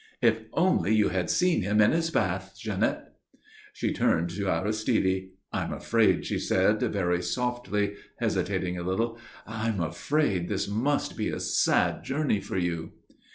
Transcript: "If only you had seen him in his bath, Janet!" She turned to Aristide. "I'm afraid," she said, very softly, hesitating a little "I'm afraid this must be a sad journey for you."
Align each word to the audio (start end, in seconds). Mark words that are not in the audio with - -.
"If 0.19 0.45
only 0.53 0.95
you 0.95 1.09
had 1.09 1.29
seen 1.29 1.61
him 1.61 1.79
in 1.79 1.91
his 1.91 2.09
bath, 2.09 2.55
Janet!" 2.57 3.13
She 3.71 3.93
turned 3.93 4.31
to 4.31 4.49
Aristide. 4.49 5.29
"I'm 5.53 5.71
afraid," 5.71 6.25
she 6.25 6.39
said, 6.39 6.79
very 6.79 7.21
softly, 7.21 7.93
hesitating 8.19 8.79
a 8.79 8.83
little 8.83 9.19
"I'm 9.45 9.79
afraid 9.79 10.49
this 10.49 10.67
must 10.67 11.15
be 11.15 11.29
a 11.29 11.39
sad 11.39 12.03
journey 12.03 12.39
for 12.39 12.57
you." 12.57 12.93